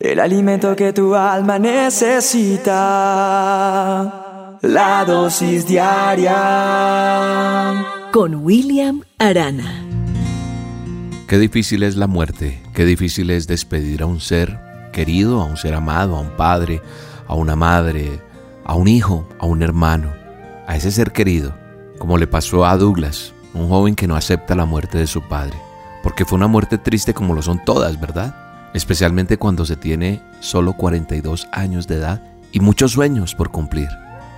El 0.00 0.20
alimento 0.20 0.76
que 0.76 0.92
tu 0.92 1.16
alma 1.16 1.58
necesita. 1.58 2.68
La 4.62 5.04
dosis 5.04 5.66
diaria. 5.66 6.36
Con 8.12 8.36
William 8.36 9.02
Arana. 9.18 9.84
Qué 11.26 11.36
difícil 11.40 11.82
es 11.82 11.96
la 11.96 12.06
muerte, 12.06 12.62
qué 12.74 12.84
difícil 12.84 13.30
es 13.30 13.48
despedir 13.48 14.02
a 14.02 14.06
un 14.06 14.20
ser 14.20 14.60
querido, 14.92 15.40
a 15.40 15.46
un 15.46 15.56
ser 15.56 15.74
amado, 15.74 16.14
a 16.14 16.20
un 16.20 16.36
padre, 16.36 16.80
a 17.26 17.34
una 17.34 17.56
madre, 17.56 18.22
a 18.64 18.76
un 18.76 18.86
hijo, 18.86 19.28
a 19.40 19.46
un 19.46 19.64
hermano, 19.64 20.12
a 20.68 20.76
ese 20.76 20.92
ser 20.92 21.10
querido, 21.10 21.56
como 21.98 22.18
le 22.18 22.28
pasó 22.28 22.64
a 22.64 22.76
Douglas, 22.76 23.34
un 23.52 23.68
joven 23.68 23.96
que 23.96 24.06
no 24.06 24.14
acepta 24.14 24.54
la 24.54 24.64
muerte 24.64 24.96
de 24.96 25.08
su 25.08 25.22
padre, 25.22 25.58
porque 26.04 26.24
fue 26.24 26.36
una 26.36 26.46
muerte 26.46 26.78
triste 26.78 27.14
como 27.14 27.34
lo 27.34 27.42
son 27.42 27.64
todas, 27.64 27.98
¿verdad? 28.00 28.47
Especialmente 28.74 29.38
cuando 29.38 29.64
se 29.64 29.76
tiene 29.76 30.22
solo 30.40 30.74
42 30.74 31.48
años 31.52 31.86
de 31.86 31.96
edad 31.96 32.22
y 32.52 32.60
muchos 32.60 32.92
sueños 32.92 33.34
por 33.34 33.50
cumplir. 33.50 33.88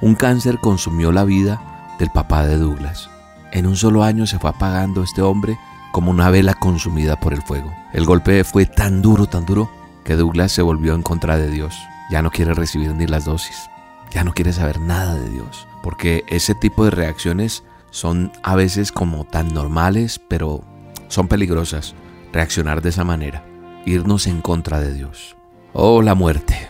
Un 0.00 0.14
cáncer 0.14 0.58
consumió 0.58 1.12
la 1.12 1.24
vida 1.24 1.60
del 1.98 2.10
papá 2.10 2.46
de 2.46 2.56
Douglas. 2.56 3.10
En 3.52 3.66
un 3.66 3.76
solo 3.76 4.02
año 4.02 4.26
se 4.26 4.38
fue 4.38 4.50
apagando 4.50 5.02
este 5.02 5.22
hombre 5.22 5.58
como 5.92 6.10
una 6.10 6.30
vela 6.30 6.54
consumida 6.54 7.18
por 7.18 7.32
el 7.34 7.42
fuego. 7.42 7.72
El 7.92 8.04
golpe 8.04 8.44
fue 8.44 8.66
tan 8.66 9.02
duro, 9.02 9.26
tan 9.26 9.44
duro, 9.44 9.70
que 10.04 10.16
Douglas 10.16 10.52
se 10.52 10.62
volvió 10.62 10.94
en 10.94 11.02
contra 11.02 11.36
de 11.36 11.50
Dios. 11.50 11.74
Ya 12.10 12.22
no 12.22 12.30
quiere 12.30 12.54
recibir 12.54 12.94
ni 12.94 13.06
las 13.06 13.24
dosis. 13.24 13.68
Ya 14.12 14.24
no 14.24 14.32
quiere 14.32 14.52
saber 14.52 14.80
nada 14.80 15.14
de 15.14 15.28
Dios. 15.28 15.66
Porque 15.82 16.24
ese 16.28 16.54
tipo 16.54 16.84
de 16.84 16.90
reacciones 16.90 17.64
son 17.90 18.32
a 18.42 18.54
veces 18.54 18.92
como 18.92 19.24
tan 19.24 19.52
normales, 19.52 20.20
pero 20.28 20.64
son 21.08 21.28
peligrosas. 21.28 21.94
Reaccionar 22.32 22.80
de 22.80 22.90
esa 22.90 23.04
manera 23.04 23.49
irnos 23.86 24.26
en 24.26 24.40
contra 24.40 24.80
de 24.80 24.94
Dios. 24.94 25.36
Oh, 25.72 26.02
la 26.02 26.14
muerte, 26.14 26.68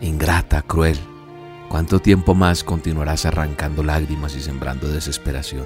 ingrata, 0.00 0.62
cruel. 0.62 0.98
¿Cuánto 1.68 2.00
tiempo 2.00 2.34
más 2.34 2.62
continuarás 2.62 3.26
arrancando 3.26 3.82
lágrimas 3.82 4.36
y 4.36 4.40
sembrando 4.40 4.88
desesperación? 4.88 5.64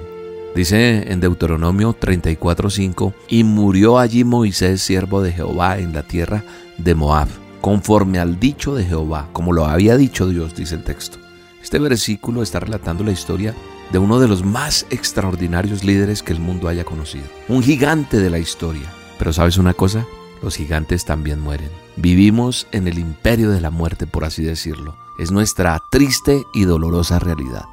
Dice 0.55 1.11
en 1.11 1.19
Deuteronomio 1.19 1.93
34:5, 1.93 3.13
y 3.27 3.43
murió 3.43 3.99
allí 3.99 4.23
Moisés, 4.23 4.81
siervo 4.81 5.21
de 5.21 5.31
Jehová, 5.31 5.77
en 5.77 5.93
la 5.93 6.03
tierra 6.03 6.43
de 6.77 6.95
Moab, 6.95 7.27
conforme 7.61 8.19
al 8.19 8.39
dicho 8.39 8.73
de 8.73 8.85
Jehová, 8.85 9.29
como 9.31 9.53
lo 9.53 9.65
había 9.65 9.95
dicho 9.97 10.27
Dios, 10.27 10.55
dice 10.55 10.75
el 10.75 10.83
texto. 10.83 11.19
Este 11.61 11.77
versículo 11.77 12.41
está 12.41 12.59
relatando 12.59 13.03
la 13.03 13.11
historia 13.11 13.53
de 13.91 13.99
uno 13.99 14.19
de 14.19 14.27
los 14.27 14.43
más 14.43 14.85
extraordinarios 14.89 15.83
líderes 15.83 16.23
que 16.23 16.33
el 16.33 16.39
mundo 16.39 16.67
haya 16.67 16.83
conocido, 16.83 17.25
un 17.47 17.61
gigante 17.61 18.17
de 18.17 18.29
la 18.29 18.39
historia. 18.39 18.91
Pero 19.17 19.33
sabes 19.33 19.57
una 19.57 19.73
cosa, 19.73 20.05
los 20.41 20.55
gigantes 20.55 21.05
también 21.05 21.39
mueren. 21.39 21.69
Vivimos 21.95 22.67
en 22.71 22.87
el 22.87 22.99
imperio 22.99 23.51
de 23.51 23.61
la 23.61 23.69
muerte, 23.69 24.07
por 24.07 24.25
así 24.25 24.43
decirlo. 24.43 24.95
Es 25.17 25.31
nuestra 25.31 25.83
triste 25.89 26.43
y 26.53 26.63
dolorosa 26.63 27.19
realidad. 27.19 27.65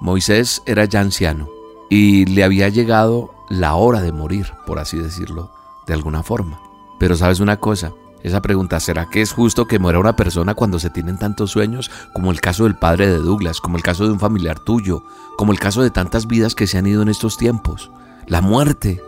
Moisés 0.00 0.62
era 0.66 0.84
ya 0.84 1.00
anciano 1.00 1.48
y 1.88 2.26
le 2.26 2.44
había 2.44 2.68
llegado 2.68 3.30
la 3.48 3.74
hora 3.74 4.00
de 4.00 4.12
morir, 4.12 4.52
por 4.66 4.78
así 4.78 4.98
decirlo, 4.98 5.50
de 5.86 5.94
alguna 5.94 6.22
forma. 6.22 6.60
Pero 6.98 7.16
sabes 7.16 7.40
una 7.40 7.58
cosa, 7.58 7.92
esa 8.22 8.42
pregunta, 8.42 8.80
¿será 8.80 9.08
que 9.08 9.22
es 9.22 9.32
justo 9.32 9.66
que 9.66 9.78
muera 9.78 9.98
una 9.98 10.16
persona 10.16 10.54
cuando 10.54 10.78
se 10.78 10.90
tienen 10.90 11.18
tantos 11.18 11.50
sueños, 11.50 11.90
como 12.12 12.32
el 12.32 12.40
caso 12.40 12.64
del 12.64 12.76
padre 12.76 13.06
de 13.06 13.18
Douglas, 13.18 13.60
como 13.60 13.76
el 13.76 13.82
caso 13.82 14.04
de 14.04 14.12
un 14.12 14.20
familiar 14.20 14.58
tuyo, 14.58 15.04
como 15.36 15.52
el 15.52 15.60
caso 15.60 15.82
de 15.82 15.90
tantas 15.90 16.26
vidas 16.26 16.54
que 16.54 16.66
se 16.66 16.78
han 16.78 16.86
ido 16.86 17.02
en 17.02 17.08
estos 17.08 17.36
tiempos? 17.36 17.90
La 18.26 18.40
muerte 18.40 19.00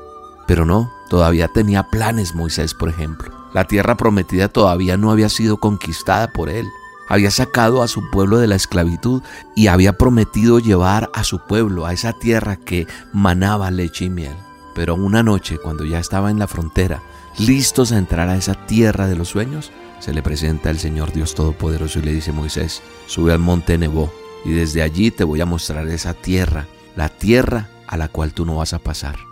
pero 0.49 0.65
no, 0.65 0.91
todavía 1.11 1.47
tenía 1.47 1.85
planes 1.85 2.35
Moisés, 2.35 2.73
por 2.73 2.89
ejemplo. 2.89 3.31
La 3.53 3.67
tierra 3.67 3.99
prometida 3.99 4.49
todavía 4.49 4.97
no 4.97 5.11
había 5.11 5.29
sido 5.29 5.59
conquistada 5.59 6.33
por 6.33 6.49
él. 6.49 6.67
Había 7.07 7.31
sacado 7.31 7.83
a 7.83 7.89
su 7.89 8.11
pueblo 8.11 8.39
de 8.39 8.47
la 8.47 8.57
esclavitud 8.57 9.23
y 9.55 9.67
había 9.67 9.99
prometido 9.99 10.59
llevar 10.59 11.11
a 11.13 11.23
su 11.23 11.41
pueblo 11.41 11.85
a 11.85 11.93
esa 11.93 12.15
tierra 12.15 12.57
que 12.57 12.87
manaba 13.13 13.71
leche 13.71 14.07
y 14.07 14.11
miel. 14.11 14.35
Pero 14.75 14.95
una 14.95 15.23
noche, 15.23 15.59
cuando 15.59 15.85
ya 15.85 15.99
estaba 15.99 16.31
en 16.31 16.39
la 16.39 16.47
frontera, 16.47 17.03
listos 17.39 17.93
a 17.93 17.99
entrar 17.99 18.31
a 18.31 18.37
esa 18.37 18.55
tierra 18.55 19.07
de 19.07 19.17
los 19.17 19.29
sueños, 19.29 19.71
se 19.99 20.15
le 20.15 20.23
presenta 20.23 20.71
el 20.71 20.79
Señor 20.79 21.13
Dios 21.13 21.35
Todopoderoso 21.35 21.99
y 21.99 22.03
le 22.03 22.15
dice 22.15 22.33
Moisés, 22.33 22.83
sube 23.07 23.35
al 23.35 23.39
monte 23.39 23.77
Nebo 23.77 24.11
y 24.47 24.53
desde 24.53 24.81
allí 24.81 25.11
te 25.11 25.25
voy 25.25 25.43
a 25.43 25.47
mostrar 25.47 25.87
esa 25.89 26.15
tierra, 26.15 26.67
la 26.97 27.11
tierra 27.11 27.69
a 27.87 27.99
la 27.99 28.09
cual 28.09 28.33
tú 28.33 28.47
no 28.47 28.57
vas 28.57 28.73
a 28.73 28.79
pasar. 28.79 29.28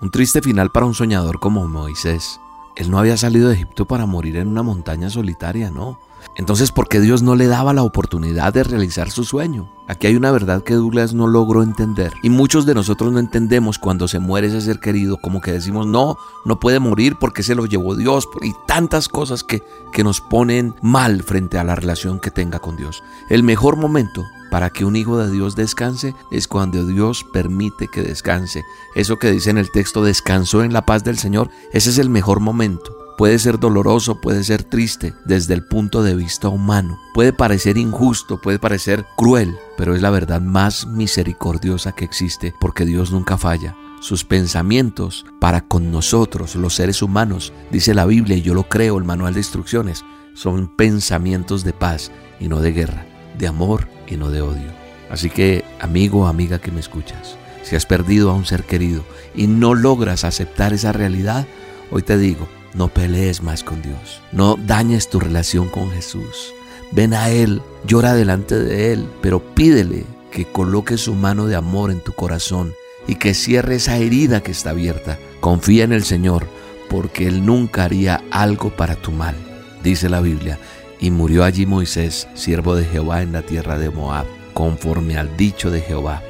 Un 0.00 0.10
triste 0.10 0.40
final 0.40 0.70
para 0.70 0.86
un 0.86 0.94
soñador 0.94 1.40
como 1.40 1.68
Moisés. 1.68 2.40
Él 2.74 2.90
no 2.90 2.98
había 2.98 3.18
salido 3.18 3.48
de 3.48 3.56
Egipto 3.56 3.84
para 3.84 4.06
morir 4.06 4.36
en 4.38 4.48
una 4.48 4.62
montaña 4.62 5.10
solitaria, 5.10 5.70
no. 5.70 5.98
Entonces, 6.36 6.72
¿por 6.72 6.88
qué 6.88 7.00
Dios 7.00 7.22
no 7.22 7.34
le 7.34 7.48
daba 7.48 7.74
la 7.74 7.82
oportunidad 7.82 8.54
de 8.54 8.64
realizar 8.64 9.10
su 9.10 9.24
sueño? 9.24 9.70
Aquí 9.88 10.06
hay 10.06 10.16
una 10.16 10.30
verdad 10.30 10.62
que 10.62 10.72
Douglas 10.72 11.12
no 11.12 11.26
logró 11.26 11.62
entender. 11.62 12.14
Y 12.22 12.30
muchos 12.30 12.64
de 12.64 12.74
nosotros 12.74 13.12
no 13.12 13.18
entendemos 13.18 13.78
cuando 13.78 14.08
se 14.08 14.20
muere 14.20 14.46
ese 14.46 14.62
ser 14.62 14.80
querido, 14.80 15.18
como 15.18 15.42
que 15.42 15.52
decimos, 15.52 15.86
no, 15.86 16.16
no 16.46 16.58
puede 16.58 16.80
morir 16.80 17.16
porque 17.20 17.42
se 17.42 17.54
lo 17.54 17.66
llevó 17.66 17.94
Dios. 17.94 18.26
Y 18.40 18.54
tantas 18.66 19.06
cosas 19.06 19.44
que, 19.44 19.62
que 19.92 20.02
nos 20.02 20.22
ponen 20.22 20.74
mal 20.80 21.22
frente 21.22 21.58
a 21.58 21.64
la 21.64 21.74
relación 21.74 22.20
que 22.20 22.30
tenga 22.30 22.58
con 22.58 22.76
Dios. 22.76 23.02
El 23.28 23.42
mejor 23.42 23.76
momento 23.76 24.24
para 24.50 24.70
que 24.70 24.84
un 24.84 24.96
hijo 24.96 25.16
de 25.18 25.30
Dios 25.30 25.56
descanse 25.56 26.14
es 26.30 26.48
cuando 26.48 26.86
Dios 26.86 27.24
permite 27.32 27.88
que 27.88 28.02
descanse. 28.02 28.64
Eso 28.94 29.18
que 29.18 29.30
dice 29.30 29.50
en 29.50 29.58
el 29.58 29.70
texto, 29.70 30.02
descansó 30.02 30.62
en 30.62 30.72
la 30.72 30.84
paz 30.86 31.04
del 31.04 31.18
Señor, 31.18 31.50
ese 31.72 31.90
es 31.90 31.98
el 31.98 32.10
mejor 32.10 32.40
momento. 32.40 32.96
Puede 33.20 33.38
ser 33.38 33.58
doloroso, 33.58 34.20
puede 34.20 34.42
ser 34.44 34.64
triste 34.64 35.12
desde 35.26 35.52
el 35.52 35.66
punto 35.66 36.02
de 36.02 36.14
vista 36.14 36.48
humano. 36.48 36.98
Puede 37.12 37.34
parecer 37.34 37.76
injusto, 37.76 38.40
puede 38.40 38.58
parecer 38.58 39.04
cruel, 39.14 39.58
pero 39.76 39.94
es 39.94 40.00
la 40.00 40.08
verdad 40.08 40.40
más 40.40 40.86
misericordiosa 40.86 41.92
que 41.92 42.06
existe 42.06 42.54
porque 42.58 42.86
Dios 42.86 43.12
nunca 43.12 43.36
falla. 43.36 43.76
Sus 44.00 44.24
pensamientos 44.24 45.26
para 45.38 45.60
con 45.60 45.92
nosotros, 45.92 46.54
los 46.54 46.74
seres 46.74 47.02
humanos, 47.02 47.52
dice 47.70 47.92
la 47.92 48.06
Biblia 48.06 48.38
y 48.38 48.42
yo 48.42 48.54
lo 48.54 48.70
creo, 48.70 48.96
el 48.96 49.04
manual 49.04 49.34
de 49.34 49.40
instrucciones, 49.40 50.02
son 50.32 50.74
pensamientos 50.74 51.64
de 51.64 51.74
paz 51.74 52.10
y 52.38 52.48
no 52.48 52.60
de 52.60 52.72
guerra, 52.72 53.04
de 53.40 53.48
amor 53.48 53.88
y 54.06 54.16
no 54.16 54.30
de 54.30 54.42
odio. 54.42 54.70
Así 55.10 55.28
que, 55.30 55.64
amigo 55.80 56.20
o 56.20 56.26
amiga 56.26 56.60
que 56.60 56.70
me 56.70 56.78
escuchas, 56.78 57.36
si 57.62 57.74
has 57.74 57.86
perdido 57.86 58.30
a 58.30 58.34
un 58.34 58.46
ser 58.46 58.62
querido 58.64 59.04
y 59.34 59.48
no 59.48 59.74
logras 59.74 60.24
aceptar 60.24 60.72
esa 60.72 60.92
realidad, 60.92 61.46
hoy 61.90 62.02
te 62.02 62.16
digo, 62.16 62.48
no 62.74 62.88
pelees 62.88 63.42
más 63.42 63.64
con 63.64 63.82
Dios. 63.82 64.22
No 64.30 64.56
dañes 64.56 65.10
tu 65.10 65.18
relación 65.18 65.68
con 65.68 65.90
Jesús. 65.90 66.54
Ven 66.92 67.14
a 67.14 67.30
Él, 67.30 67.62
llora 67.86 68.14
delante 68.14 68.58
de 68.58 68.92
Él, 68.92 69.08
pero 69.20 69.40
pídele 69.40 70.04
que 70.30 70.44
coloque 70.44 70.96
su 70.96 71.14
mano 71.14 71.46
de 71.46 71.56
amor 71.56 71.90
en 71.90 72.00
tu 72.00 72.12
corazón 72.12 72.74
y 73.06 73.16
que 73.16 73.34
cierre 73.34 73.76
esa 73.76 73.96
herida 73.96 74.42
que 74.42 74.52
está 74.52 74.70
abierta. 74.70 75.18
Confía 75.40 75.84
en 75.84 75.92
el 75.92 76.04
Señor, 76.04 76.46
porque 76.88 77.26
Él 77.26 77.44
nunca 77.44 77.84
haría 77.84 78.22
algo 78.30 78.70
para 78.70 78.96
tu 78.96 79.10
mal. 79.12 79.34
Dice 79.82 80.08
la 80.08 80.20
Biblia, 80.20 80.58
y 81.00 81.10
murió 81.10 81.44
allí 81.44 81.66
Moisés, 81.66 82.28
siervo 82.34 82.74
de 82.74 82.84
Jehová 82.84 83.22
en 83.22 83.32
la 83.32 83.42
tierra 83.42 83.78
de 83.78 83.90
Moab, 83.90 84.26
conforme 84.52 85.16
al 85.16 85.36
dicho 85.36 85.70
de 85.70 85.80
Jehová, 85.80 86.22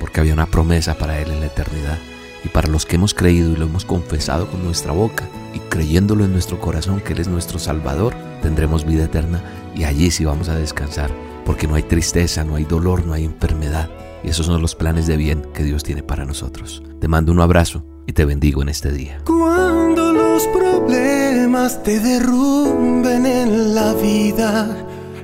porque 0.00 0.20
había 0.20 0.32
una 0.32 0.46
promesa 0.46 0.94
para 0.94 1.20
él 1.20 1.30
en 1.30 1.40
la 1.40 1.46
eternidad 1.46 1.98
y 2.44 2.48
para 2.48 2.68
los 2.68 2.86
que 2.86 2.96
hemos 2.96 3.14
creído 3.14 3.52
y 3.52 3.56
lo 3.56 3.66
hemos 3.66 3.84
confesado 3.84 4.48
con 4.50 4.64
nuestra 4.64 4.92
boca 4.92 5.28
y 5.54 5.58
creyéndolo 5.58 6.24
en 6.24 6.32
nuestro 6.32 6.60
corazón 6.60 7.00
que 7.00 7.14
Él 7.14 7.20
es 7.20 7.28
nuestro 7.28 7.58
Salvador, 7.58 8.14
tendremos 8.42 8.84
vida 8.84 9.04
eterna 9.04 9.42
y 9.74 9.84
allí 9.84 10.10
sí 10.10 10.24
vamos 10.24 10.48
a 10.48 10.56
descansar, 10.56 11.10
porque 11.44 11.66
no 11.66 11.74
hay 11.74 11.82
tristeza, 11.82 12.44
no 12.44 12.56
hay 12.56 12.64
dolor, 12.64 13.06
no 13.06 13.12
hay 13.12 13.24
enfermedad. 13.24 13.90
Y 14.22 14.28
esos 14.28 14.46
son 14.46 14.60
los 14.60 14.74
planes 14.74 15.06
de 15.06 15.16
bien 15.16 15.42
que 15.52 15.64
Dios 15.64 15.82
tiene 15.82 16.02
para 16.02 16.24
nosotros. 16.24 16.82
Te 17.00 17.08
mando 17.08 17.32
un 17.32 17.40
abrazo 17.40 17.84
y 18.06 18.12
te 18.12 18.24
bendigo 18.24 18.62
en 18.62 18.68
este 18.68 18.92
día. 18.92 19.18
Cuando 19.24 20.12
los 20.12 20.46
problemas 20.48 21.23
te 21.54 22.00
derrumben 22.00 23.24
en 23.26 23.76
la 23.76 23.92
vida, 23.94 24.66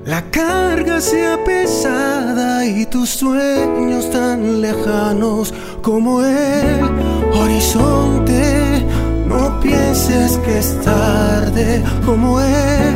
la 0.05 0.23
carga 0.31 1.01
sea 1.01 1.43
pesada 1.45 2.65
y 2.65 2.87
tus 2.87 3.11
sueños 3.11 4.09
tan 4.13 4.61
lejanos 4.61 5.53
como 5.83 6.23
el 6.23 6.83
horizonte. 7.35 8.87
No 9.27 9.59
pienses 9.61 10.39
que 10.45 10.61
es 10.61 10.81
tarde 10.83 11.83
como 12.07 12.41
el 12.41 12.95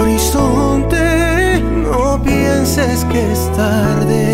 horizonte. 0.00 1.62
No 1.62 2.20
pienses 2.24 3.04
que 3.04 3.32
es 3.32 3.52
tarde. 3.52 4.24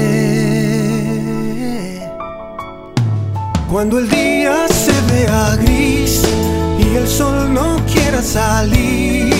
Cuando 3.70 3.98
el 3.98 4.08
día 4.08 4.66
se 4.68 4.92
vea 5.12 5.56
gris 5.56 6.22
el 6.96 7.06
sol 7.06 7.52
no 7.52 7.76
quiera 7.86 8.22
salir, 8.22 9.32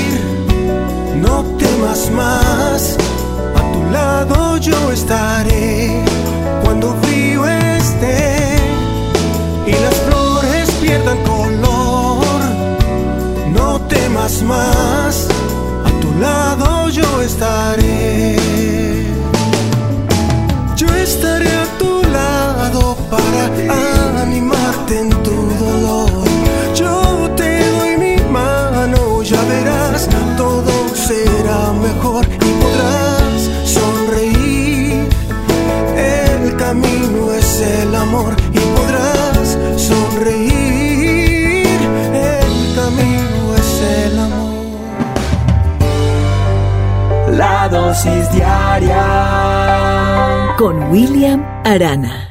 mejor 31.94 32.24
y 32.26 32.50
podrás 32.62 33.50
sonreír. 33.64 35.08
El 35.96 36.56
camino 36.56 37.32
es 37.32 37.60
el 37.60 37.94
amor 37.94 38.34
y 38.52 38.58
podrás 38.76 39.58
sonreír. 39.76 41.66
El 42.14 42.74
camino 42.74 43.54
es 43.56 43.82
el 44.04 44.18
amor. 44.18 44.64
La 47.36 47.68
dosis 47.68 48.30
diaria 48.32 49.04
con 50.58 50.90
William 50.90 51.44
Arana. 51.64 52.29